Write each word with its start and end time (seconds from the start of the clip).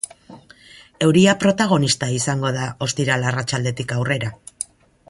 Euria 1.07 1.35
protagonista 1.43 2.09
izango 2.17 2.53
da 2.57 2.65
ostiral 2.87 3.31
arratsaldetik 3.33 3.97
aurrera. 3.99 4.35